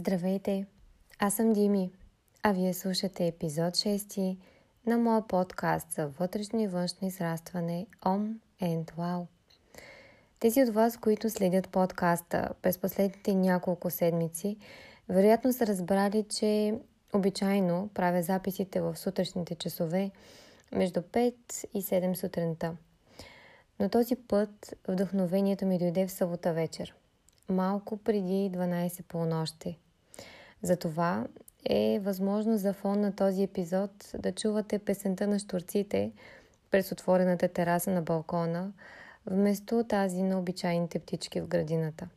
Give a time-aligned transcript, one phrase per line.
[0.00, 0.66] Здравейте!
[1.18, 1.90] Аз съм Дими,
[2.42, 4.36] а вие слушате епизод 6
[4.86, 9.26] на моя подкаст за вътрешно и външно израстване Om and Wow.
[10.38, 14.56] Тези от вас, които следят подкаста през последните няколко седмици,
[15.08, 16.74] вероятно са разбрали, че
[17.14, 20.10] обичайно правя записите в сутрешните часове
[20.72, 21.34] между 5
[21.74, 22.76] и 7 сутринта.
[23.80, 26.94] Но този път вдъхновението ми дойде в събота вечер,
[27.48, 29.78] малко преди 12 полунощи.
[30.62, 31.26] Затова
[31.64, 36.12] е възможно за фон на този епизод да чувате песента на штурците
[36.70, 38.72] през отворената тераса на балкона,
[39.26, 42.08] вместо тази на обичайните птички в градината.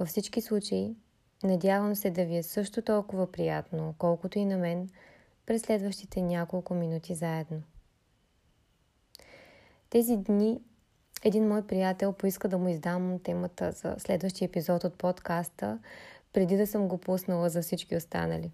[0.00, 0.96] Във всички случаи,
[1.44, 4.88] надявам се да ви е също толкова приятно, колкото и на мен,
[5.46, 7.62] през следващите няколко минути заедно.
[9.90, 10.60] Тези дни
[11.24, 15.78] един мой приятел поиска да му издам темата за следващия епизод от подкаста,
[16.32, 18.50] преди да съм го пуснала за всички останали.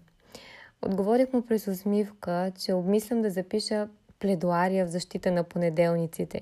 [0.81, 6.41] Отговорих му през усмивка, че обмислям да запиша пледуария в защита на понеделниците.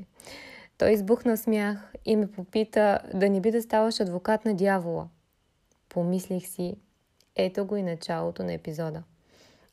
[0.78, 5.08] Той избухна смях и ме попита да не би да ставаш адвокат на дявола.
[5.90, 6.76] Помислих си,
[7.36, 9.04] ето го и началото на епизода.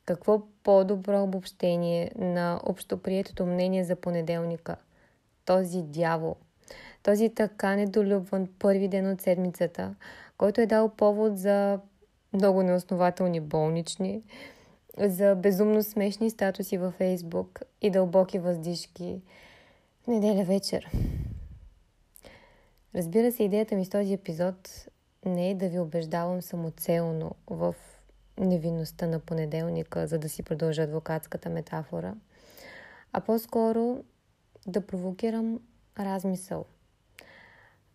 [0.05, 4.75] Какво по-добро обобщение на общоприетото мнение за понеделника?
[5.45, 6.35] Този дявол.
[7.03, 9.95] Този така недолюбван първи ден от седмицата,
[10.37, 11.79] който е дал повод за
[12.33, 14.23] много неоснователни болнични,
[14.99, 19.21] за безумно смешни статуси във Фейсбук и дълбоки въздишки
[20.03, 20.91] в неделя вечер.
[22.95, 24.87] Разбира се, идеята ми с този епизод
[25.25, 27.75] не е да ви убеждавам самоцелно в
[28.37, 32.15] невинността на понеделника, за да си продължа адвокатската метафора,
[33.13, 34.03] а по-скоро
[34.67, 35.59] да провокирам
[35.99, 36.65] размисъл.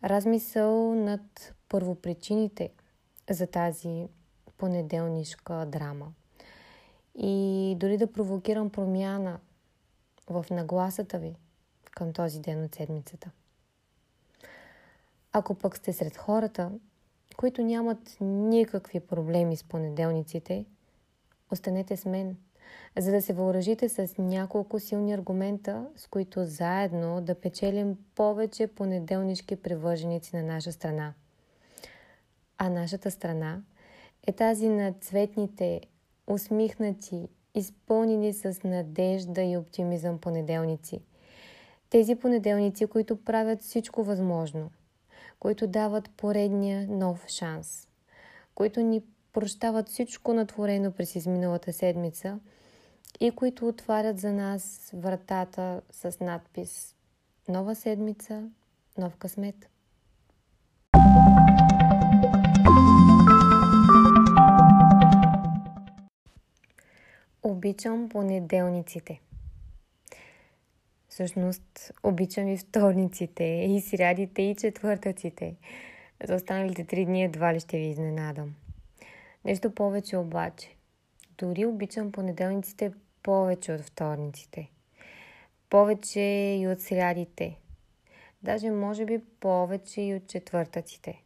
[0.04, 2.70] Размисъл над първопричините
[3.30, 4.08] за тази
[4.56, 6.12] понеделнишка драма.
[7.14, 9.40] И дори да провокирам промяна
[10.28, 11.36] в нагласата ви
[11.90, 13.30] към този ден от седмицата.
[15.32, 16.70] Ако пък сте сред хората,
[17.36, 20.64] които нямат никакви проблеми с понеделниците,
[21.50, 22.36] останете с мен,
[22.98, 29.56] за да се въоръжите с няколко силни аргумента, с които заедно да печелим повече понеделнишки
[29.56, 31.14] привърженици на наша страна.
[32.58, 33.62] А нашата страна
[34.26, 35.80] е тази на цветните,
[36.26, 41.00] усмихнати, изпълнени с надежда и оптимизъм понеделници.
[41.90, 44.70] Тези понеделници, които правят всичко възможно–
[45.40, 47.88] които дават поредния нов шанс,
[48.54, 49.02] които ни
[49.32, 52.38] прощават всичко натворено през изминалата седмица
[53.20, 56.94] и които отварят за нас вратата с надпис
[57.48, 58.50] Нова седмица,
[58.98, 59.70] нов късмет.
[67.42, 69.20] Обичам понеделниците–
[71.10, 75.54] Всъщност обичам и вторниците, и срядите, и четвъртъците.
[76.24, 78.54] За останалите три дни едва ли ще ви изненадам.
[79.44, 80.76] Нещо повече обаче.
[81.38, 82.92] Дори обичам понеделниците
[83.22, 84.70] повече от вторниците.
[85.70, 86.20] Повече
[86.60, 87.58] и от срядите.
[88.42, 91.22] Даже може би повече и от четвъртъците.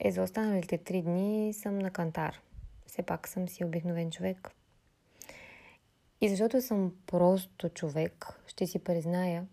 [0.00, 2.40] Е, за останалите три дни съм на кантар.
[2.86, 4.50] Все пак съм си обикновен човек.
[6.20, 9.46] И защото съм просто човек, ще си призная,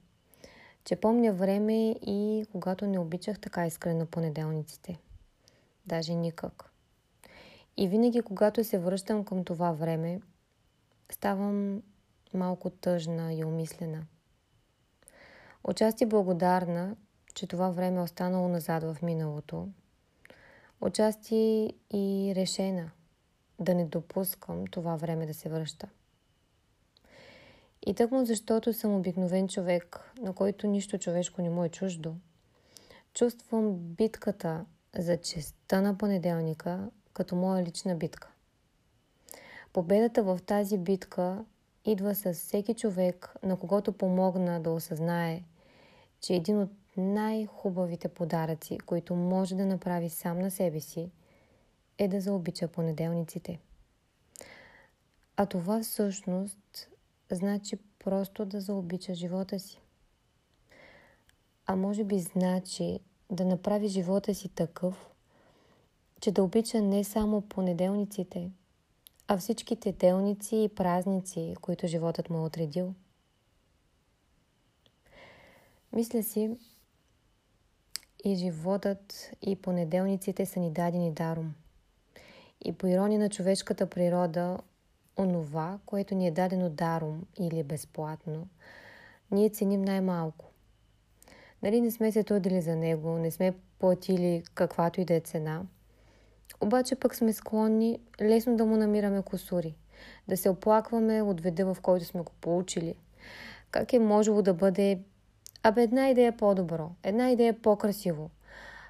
[0.85, 4.99] че помня време и когато не обичах така искрено понеделниците.
[5.85, 6.70] Даже никак.
[7.81, 10.21] И винаги, когато се връщам към това време,
[11.11, 11.81] ставам
[12.33, 14.05] малко тъжна и умислена.
[15.63, 16.95] Отчасти благодарна,
[17.33, 19.67] че това време е останало назад в миналото.
[20.81, 22.91] Отчасти и решена
[23.59, 25.89] да не допускам това време да се връща.
[27.85, 32.15] И тъкмо защото съм обикновен човек, на който нищо човешко не му е чуждо,
[33.13, 34.65] чувствам битката
[34.97, 38.27] за честа на понеделника като моя лична битка.
[39.73, 41.45] Победата в тази битка
[41.85, 45.43] идва с всеки човек, на когото помогна да осъзнае,
[46.21, 51.11] че един от най-хубавите подаръци, които може да направи сам на себе си,
[51.97, 53.59] е да заобича понеделниците.
[55.37, 56.89] А това всъщност
[57.31, 59.81] значи просто да заобича живота си.
[61.65, 62.99] А може би значи
[63.31, 65.10] да направи живота си такъв,
[66.21, 68.51] че да обича не само понеделниците,
[69.27, 72.93] а всичките делници и празници, които животът му е отредил.
[75.93, 76.57] Мисля си,
[78.23, 81.53] и животът и понеделниците са ни дадени даром.
[82.65, 84.57] И по ирония на човешката природа,
[85.17, 88.47] онова, което ни е дадено даром или безплатно,
[89.31, 90.45] ние ценим най-малко.
[91.63, 95.63] Нали не сме се трудили за него, не сме платили каквато и да е цена.
[96.61, 99.75] Обаче пък сме склонни лесно да му намираме косури,
[100.27, 102.95] да се оплакваме от вида, в който сме го получили.
[103.71, 104.99] Как е можело да бъде
[105.63, 108.29] Абе, една идея е по-добро, една идея е по-красиво.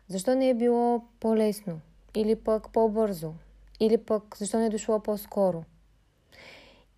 [0.07, 1.79] Защо не е било по-лесно?
[2.15, 3.33] Или пък по-бързо?
[3.79, 5.63] Или пък защо не е дошло по-скоро?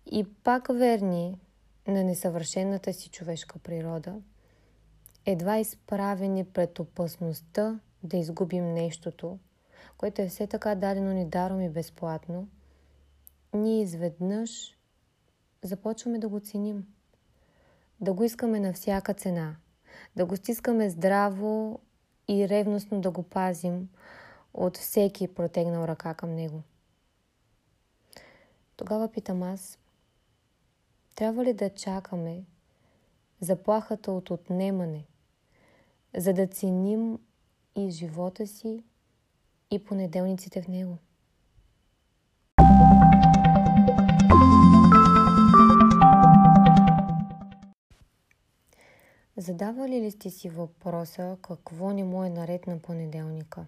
[0.06, 1.38] И пак верни
[1.86, 4.14] на несъвършената си човешка природа,
[5.26, 9.38] едва изправени пред опасността да изгубим нещото,
[9.98, 12.48] което е все така дадено ни даром и безплатно,
[13.54, 14.78] ние изведнъж
[15.62, 16.86] започваме да го ценим.
[18.00, 19.56] Да го искаме на всяка цена.
[20.16, 21.80] Да го стискаме здраво
[22.28, 23.88] и ревностно да го пазим
[24.54, 26.62] от всеки протегнал ръка към него.
[28.76, 29.78] Тогава питам аз,
[31.14, 32.44] трябва ли да чакаме
[33.40, 35.04] заплахата от отнемане,
[36.16, 37.18] за да ценим
[37.76, 38.84] и живота си,
[39.74, 40.96] и понеделниците в него?
[49.36, 53.66] Задавали ли сте си въпроса какво не му е наред на понеделника?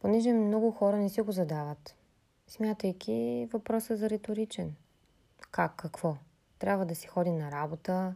[0.00, 1.94] Понеже много хора не си го задават,
[2.48, 4.74] смятайки въпроса за риторичен.
[5.50, 6.16] Как, какво?
[6.58, 8.14] Трябва да си ходи на работа,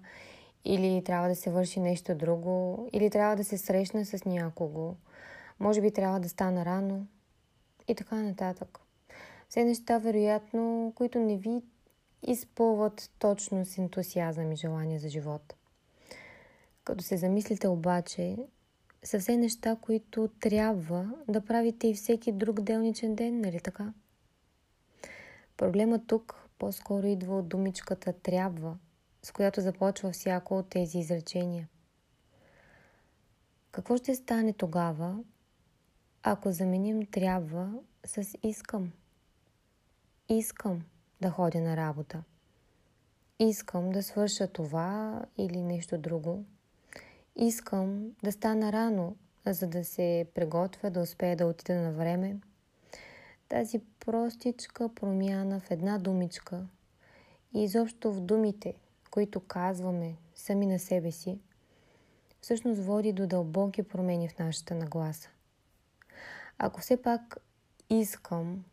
[0.65, 4.95] или трябва да се върши нещо друго, или трябва да се срещне с някого,
[5.61, 7.07] може би трябва да стана рано
[7.89, 8.79] и така нататък.
[9.49, 11.63] Все неща, вероятно, които не ви
[12.27, 15.55] изпълват точно с ентусиазъм и желание за живот.
[16.85, 18.37] Като се замислите обаче,
[19.03, 23.93] са все неща, които трябва да правите и всеки друг делничен ден, нали така?
[25.57, 28.79] Проблемът тук по-скоро идва от думичката трябва,
[29.23, 31.69] с която започва всяко от тези изречения.
[33.73, 35.19] Какво ще стане тогава,
[36.23, 37.73] ако заменим трябва
[38.07, 38.93] с искам?
[40.29, 40.83] Искам
[41.21, 42.23] да ходя на работа.
[43.39, 46.45] Искам да свърша това или нещо друго–
[47.41, 49.17] Искам да стана рано,
[49.47, 52.37] за да се приготвя, да успея да отида на време.
[53.49, 56.67] Тази простичка промяна в една думичка
[57.55, 58.75] и изобщо в думите,
[59.11, 61.39] които казваме сами на себе си,
[62.41, 65.31] всъщност води до дълбоки промени в нашата нагласа.
[66.59, 67.37] Ако все пак
[67.91, 68.65] искам,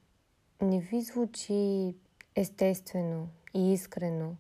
[0.62, 1.96] не ви звучи
[2.36, 4.36] естествено и искрено,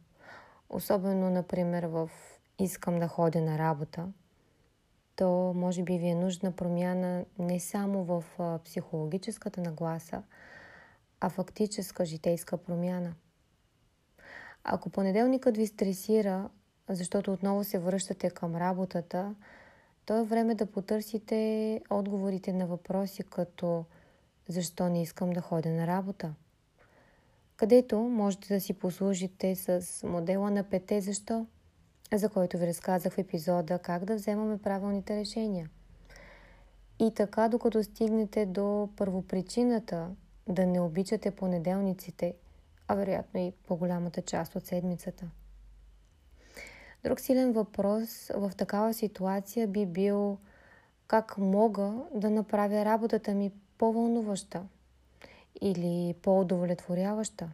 [0.69, 2.09] особено, например, в
[2.59, 4.07] искам да ходя на работа,
[5.15, 8.23] то може би ви е нужна промяна не само в
[8.65, 10.23] психологическата нагласа,
[11.19, 13.13] а фактическа житейска промяна.
[14.63, 16.49] Ако понеделникът ви стресира,
[16.89, 19.35] защото отново се връщате към работата,
[20.05, 23.85] то е време да потърсите отговорите на въпроси като
[24.47, 26.33] защо не искам да ходя на работа?
[27.57, 31.45] Където можете да си послужите с модела на пете защо–
[32.13, 35.69] за който ви разказах в епизода как да вземаме правилните решения.
[36.99, 40.09] И така, докато стигнете до първопричината
[40.47, 42.33] да не обичате понеделниците,
[42.87, 45.25] а вероятно и по-голямата част от седмицата.
[47.05, 50.37] Друг силен въпрос в такава ситуация би бил
[51.07, 54.63] как мога да направя работата ми по-вълнуваща
[55.61, 57.49] или по-удовлетворяваща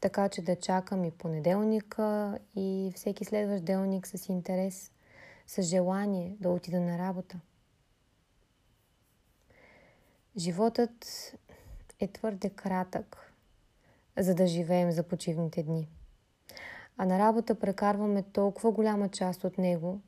[0.00, 4.90] така че да чакам и понеделника и всеки следващ делник с интерес,
[5.46, 7.40] с желание да отида на работа.
[10.36, 11.32] Животът
[12.00, 13.32] е твърде кратък,
[14.18, 15.88] за да живеем за почивните дни.
[17.02, 20.00] А на работа прекарваме толкова голяма част от него,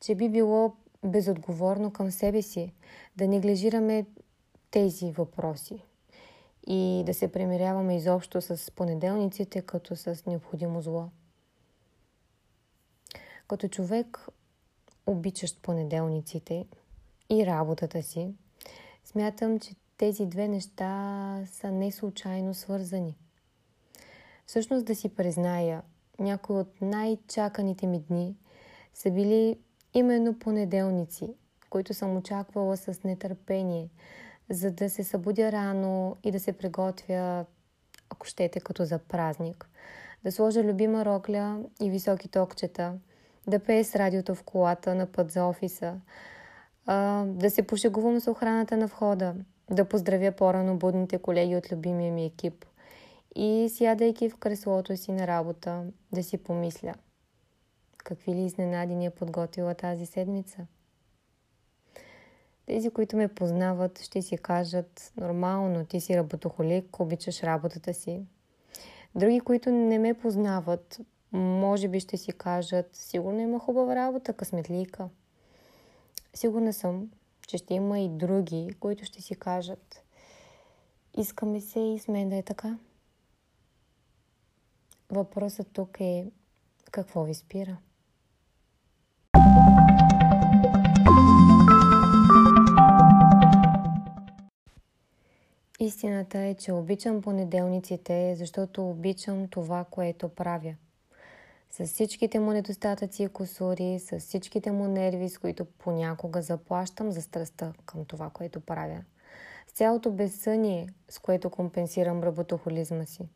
[0.00, 0.72] че би било
[1.04, 2.72] безотговорно към себе си
[3.16, 4.06] да неглижираме
[4.70, 5.84] тези въпроси,
[6.66, 11.08] и да се премиряваме изобщо с понеделниците като с необходимо зло.
[13.48, 14.28] Като човек,
[15.06, 16.66] обичащ понеделниците
[17.30, 18.34] и работата си,
[19.04, 23.18] смятам, че тези две неща са не случайно свързани.
[24.46, 25.82] Всъщност да си призная,
[26.20, 28.36] някои от най-чаканите ми дни
[28.94, 29.58] са били
[29.94, 31.34] именно понеделници,
[31.70, 33.88] които съм очаквала с нетърпение–
[34.50, 37.44] за да се събудя рано и да се приготвя,
[38.10, 39.68] ако щете, като за празник.
[40.24, 42.92] Да сложа любима рокля и високи токчета,
[43.46, 45.94] да пее с радиото в колата на път за офиса,
[47.26, 49.34] да се пошегувам с охраната на входа,
[49.70, 52.64] да поздравя по-рано будните колеги от любимия ми екип
[53.36, 56.94] и сядайки в креслото си на работа да си помисля
[58.04, 60.66] какви ли изненади ни е подготвила тази седмица.
[62.66, 68.22] Тези, които ме познават, ще си кажат нормално, ти си работохолик, обичаш работата си.
[69.14, 71.00] Други, които не ме познават,
[71.32, 75.08] може би ще си кажат, сигурно има хубава работа, късметлийка.
[76.34, 77.10] Сигурна съм,
[77.48, 80.02] че ще има и други, които ще си кажат,
[81.16, 82.78] искаме се и с мен да е така.
[85.10, 86.26] Въпросът тук е
[86.90, 87.76] какво ви спира?
[95.80, 100.74] Истината е, че обичам понеделниците, защото обичам това, което правя.
[101.70, 107.22] С всичките му недостатъци и косури, с всичките му нерви, с които понякога заплащам за
[107.22, 109.04] страстта към това, което правя.
[109.68, 113.28] С цялото безсъние, с което компенсирам работохолизма си.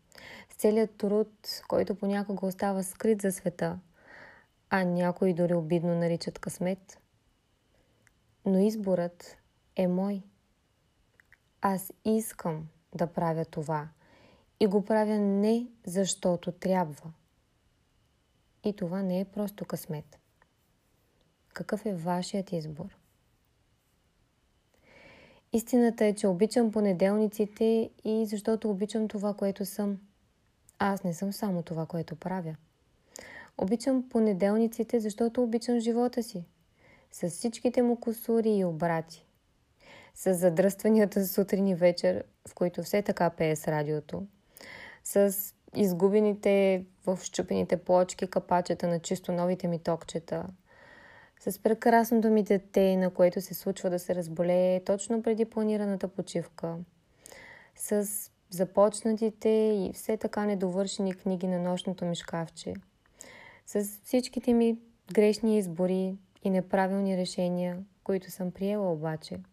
[0.50, 3.78] С целият труд, който понякога остава скрит за света,
[4.70, 6.98] а някои дори обидно наричат късмет.
[8.46, 9.36] Но изборът
[9.76, 10.22] е мой–
[11.66, 13.88] аз искам да правя това
[14.60, 17.12] и го правя не защото трябва.
[18.64, 20.18] И това не е просто късмет.
[21.52, 22.96] Какъв е вашият избор?
[25.54, 29.98] Истината е, че обичам понеделниците и защото обичам това, което съм.
[30.78, 32.56] Аз не съм само това, което правя.
[33.58, 36.44] Обичам понеделниците, защото обичам живота си.
[37.12, 39.26] С всичките му косури и обрати
[40.14, 44.26] с задръстванията сутрин и вечер, в които все така пее с радиото,
[45.04, 45.36] с
[45.76, 50.46] изгубените в щупените плочки капачета на чисто новите ми токчета,
[51.48, 56.76] с прекрасното ми дете, на което се случва да се разболее точно преди планираната почивка,
[57.76, 58.08] с
[58.50, 62.74] започнатите и все така недовършени книги на нощното ми шкафче,
[63.66, 64.78] с всичките ми
[65.12, 69.40] грешни избори и неправилни решения, които съм приела обаче–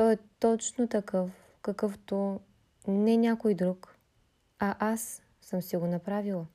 [0.00, 1.30] той е точно такъв,
[1.62, 2.40] какъвто
[2.88, 3.96] не някой друг,
[4.58, 6.46] а аз съм си го направила.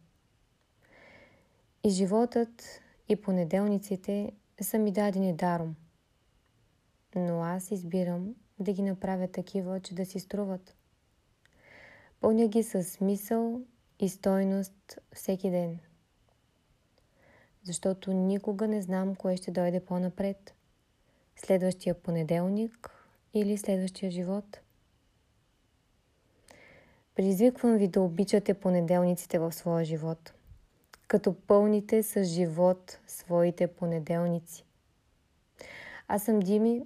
[1.84, 4.32] И животът, и понеделниците
[4.62, 5.76] са ми дадени даром.
[7.16, 10.76] Но аз избирам да ги направя такива, че да си струват.
[12.22, 13.62] Пълня ги с смисъл
[14.00, 15.80] и стойност всеки ден.
[17.64, 20.54] Защото никога не знам кое ще дойде по-напред.
[21.36, 22.90] Следващия понеделник
[23.34, 24.60] или следващия живот.
[27.16, 30.34] Призвиквам ви да обичате понеделниците в своя живот,
[31.08, 34.66] като пълните с живот своите понеделници.
[36.08, 36.82] Аз съм Дими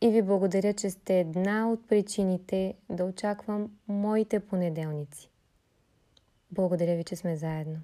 [0.00, 5.30] и ви благодаря, че сте една от причините да очаквам моите понеделници.
[6.50, 7.76] Благодаря ви, че сме заедно.